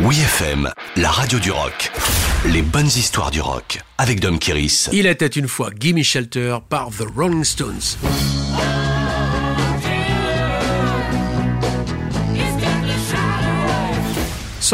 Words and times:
Oui 0.00 0.18
FM, 0.18 0.70
la 0.96 1.08
radio 1.08 1.38
du 1.38 1.52
rock. 1.52 1.92
Les 2.46 2.62
bonnes 2.62 2.88
histoires 2.88 3.30
du 3.30 3.40
rock 3.40 3.80
avec 3.96 4.18
Dom 4.18 4.40
Kiris. 4.40 4.88
Il 4.92 5.06
était 5.06 5.28
une 5.28 5.46
fois 5.46 5.70
Gimme 5.72 6.02
Shelter 6.02 6.56
par 6.68 6.88
The 6.88 7.04
Rolling 7.16 7.44
Stones. 7.44 7.96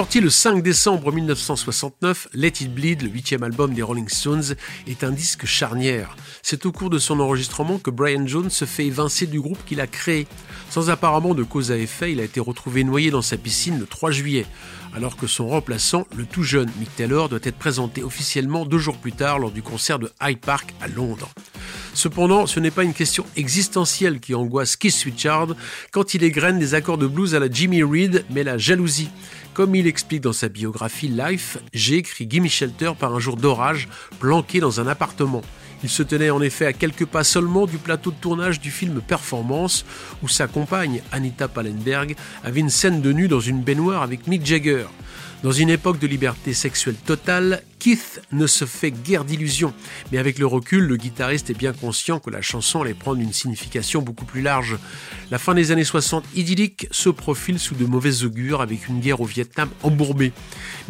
Sorti 0.00 0.20
le 0.20 0.30
5 0.30 0.62
décembre 0.62 1.12
1969, 1.12 2.28
Let 2.32 2.46
It 2.62 2.74
Bleed, 2.74 3.02
le 3.02 3.10
huitième 3.10 3.42
album 3.42 3.74
des 3.74 3.82
Rolling 3.82 4.08
Stones, 4.08 4.54
est 4.86 5.04
un 5.04 5.10
disque 5.10 5.44
charnière. 5.44 6.16
C'est 6.42 6.64
au 6.64 6.72
cours 6.72 6.88
de 6.88 6.98
son 6.98 7.20
enregistrement 7.20 7.78
que 7.78 7.90
Brian 7.90 8.26
Jones 8.26 8.48
se 8.48 8.64
fait 8.64 8.86
évincer 8.86 9.26
du 9.26 9.42
groupe 9.42 9.62
qu'il 9.66 9.78
a 9.78 9.86
créé. 9.86 10.26
Sans 10.70 10.88
apparemment 10.88 11.34
de 11.34 11.42
cause 11.42 11.70
à 11.70 11.76
effet, 11.76 12.12
il 12.12 12.20
a 12.20 12.24
été 12.24 12.40
retrouvé 12.40 12.82
noyé 12.82 13.10
dans 13.10 13.20
sa 13.20 13.36
piscine 13.36 13.78
le 13.78 13.84
3 13.84 14.10
juillet, 14.10 14.46
alors 14.96 15.18
que 15.18 15.26
son 15.26 15.48
remplaçant, 15.48 16.06
le 16.16 16.24
tout 16.24 16.44
jeune 16.44 16.70
Mick 16.78 16.96
Taylor, 16.96 17.28
doit 17.28 17.38
être 17.42 17.58
présenté 17.58 18.02
officiellement 18.02 18.64
deux 18.64 18.78
jours 18.78 18.96
plus 18.96 19.12
tard 19.12 19.38
lors 19.38 19.50
du 19.50 19.62
concert 19.62 19.98
de 19.98 20.10
Hyde 20.22 20.40
Park 20.40 20.74
à 20.80 20.88
Londres. 20.88 21.28
Cependant, 21.94 22.46
ce 22.46 22.60
n'est 22.60 22.70
pas 22.70 22.84
une 22.84 22.94
question 22.94 23.26
existentielle 23.36 24.20
qui 24.20 24.34
angoisse 24.34 24.76
Keith 24.76 25.02
Richard 25.04 25.48
quand 25.90 26.14
il 26.14 26.22
égrène 26.22 26.58
des 26.58 26.74
accords 26.74 26.98
de 26.98 27.06
blues 27.06 27.34
à 27.34 27.40
la 27.40 27.50
Jimmy 27.50 27.82
Reed, 27.82 28.24
mais 28.30 28.44
la 28.44 28.58
jalousie. 28.58 29.10
Comme 29.54 29.74
il 29.74 29.86
explique 29.86 30.22
dans 30.22 30.32
sa 30.32 30.48
biographie 30.48 31.08
Life, 31.08 31.58
j'ai 31.74 31.96
écrit 31.96 32.28
Gimme 32.30 32.48
Shelter 32.48 32.92
par 32.98 33.14
un 33.14 33.18
jour 33.18 33.36
d'orage, 33.36 33.88
planqué 34.20 34.60
dans 34.60 34.80
un 34.80 34.86
appartement. 34.86 35.42
Il 35.82 35.88
se 35.88 36.02
tenait 36.02 36.30
en 36.30 36.40
effet 36.40 36.66
à 36.66 36.72
quelques 36.72 37.06
pas 37.06 37.24
seulement 37.24 37.66
du 37.66 37.78
plateau 37.78 38.10
de 38.10 38.16
tournage 38.16 38.60
du 38.60 38.70
film 38.70 39.00
Performance, 39.00 39.84
où 40.22 40.28
sa 40.28 40.46
compagne, 40.46 41.02
Anita 41.10 41.48
Pallenberg, 41.48 42.14
avait 42.44 42.60
une 42.60 42.70
scène 42.70 43.00
de 43.00 43.12
nu 43.12 43.28
dans 43.28 43.40
une 43.40 43.62
baignoire 43.62 44.02
avec 44.02 44.26
Mick 44.26 44.44
Jagger. 44.46 44.84
Dans 45.42 45.52
une 45.52 45.70
époque 45.70 45.98
de 45.98 46.06
liberté 46.06 46.52
sexuelle 46.52 46.96
totale, 46.96 47.62
Keith 47.80 48.20
ne 48.30 48.46
se 48.46 48.66
fait 48.66 48.90
guère 48.90 49.24
d'illusions, 49.24 49.72
mais 50.12 50.18
avec 50.18 50.38
le 50.38 50.46
recul, 50.46 50.84
le 50.84 50.96
guitariste 50.96 51.48
est 51.48 51.58
bien 51.58 51.72
conscient 51.72 52.20
que 52.20 52.28
la 52.28 52.42
chanson 52.42 52.82
allait 52.82 52.92
prendre 52.92 53.22
une 53.22 53.32
signification 53.32 54.02
beaucoup 54.02 54.26
plus 54.26 54.42
large. 54.42 54.76
La 55.30 55.38
fin 55.38 55.54
des 55.54 55.72
années 55.72 55.82
60 55.82 56.24
idyllique 56.36 56.88
se 56.90 57.08
profile 57.08 57.58
sous 57.58 57.74
de 57.74 57.86
mauvais 57.86 58.22
augures 58.22 58.60
avec 58.60 58.86
une 58.88 59.00
guerre 59.00 59.22
au 59.22 59.24
Vietnam 59.24 59.70
embourbée. 59.82 60.32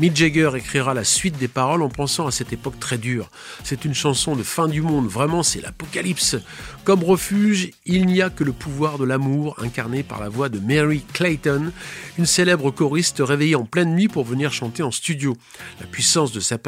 Mick 0.01 0.17
Jagger 0.17 0.51
écrira 0.57 0.93
la 0.93 1.05
suite 1.05 1.39
des 1.39 1.47
paroles 1.47 1.83
en 1.83 1.91
pensant 1.91 2.27
à 2.27 2.33
cette 2.33 2.53
époque 2.53 2.81
très 2.81 2.99
dure. 2.99 3.31
C'est 3.63 3.85
une 3.85 3.95
chanson 3.95 4.35
de 4.35 4.43
fin 4.43 4.67
du 4.67 4.83
monde, 4.83 5.07
vraiment 5.07 5.45
c'est 5.45 5.61
l'apocalypse. 5.61 6.37
Comme 6.83 7.05
refuge, 7.05 7.71
il 7.87 8.07
n'y 8.07 8.21
a 8.21 8.31
que 8.31 8.43
le 8.43 8.53
pouvoir 8.53 8.99
de 8.99 9.05
l'amour 9.05 9.55
incarné 9.63 10.03
par 10.03 10.19
la 10.19 10.29
voix 10.29 10.49
de 10.49 10.59
Mary 10.59 11.05
Clayton, 11.13 11.71
une 12.19 12.27
célèbre 12.27 12.73
choriste 12.73 13.23
réveillée 13.25 13.55
en 13.55 13.65
pleine 13.65 13.95
nuit 13.95 14.09
pour 14.09 14.25
venir 14.25 14.53
chanter 14.53 14.83
en 14.83 14.91
studio. 14.91 15.37
La 15.81 15.87
puissance 15.87 16.33
de 16.33 16.41
sa 16.41 16.59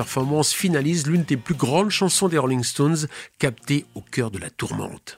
finalise 0.53 1.07
l'une 1.07 1.25
des 1.25 1.37
plus 1.37 1.55
grandes 1.55 1.91
chansons 1.91 2.29
des 2.29 2.39
Rolling 2.39 2.65
Stones, 2.65 3.07
captée 3.39 3.87
au 3.95 4.01
cœur 4.01 4.31
de 4.31 4.39
la 4.39 4.51
tourmente. 4.51 5.17